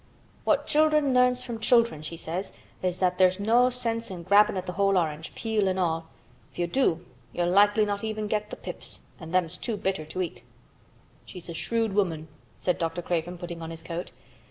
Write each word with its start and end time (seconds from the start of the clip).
'What 0.45 0.65
children 0.65 1.13
learns 1.13 1.43
from 1.43 1.59
children,' 1.59 2.01
she 2.01 2.17
says, 2.17 2.53
'is 2.81 2.97
that 2.97 3.19
there's 3.19 3.39
no 3.39 3.69
sense 3.69 4.09
in 4.09 4.23
grabbin' 4.23 4.57
at 4.57 4.65
th' 4.65 4.69
whole 4.71 4.97
orange—peel 4.97 5.69
an' 5.69 5.77
all. 5.77 6.07
If 6.51 6.57
you 6.57 6.65
do 6.65 7.05
you'll 7.33 7.51
likely 7.51 7.85
not 7.85 8.01
get 8.01 8.07
even 8.07 8.27
th' 8.27 8.59
pips, 8.63 9.01
an' 9.19 9.29
them's 9.29 9.57
too 9.59 9.77
bitter 9.77 10.05
to 10.05 10.23
eat.'" 10.23 10.41
"She's 11.23 11.49
a 11.49 11.53
shrewd 11.53 11.93
woman," 11.93 12.29
said 12.57 12.79
Dr. 12.79 13.03
Craven, 13.03 13.37
putting 13.37 13.61
on 13.61 13.69
his 13.69 13.83
coat. 13.83 14.09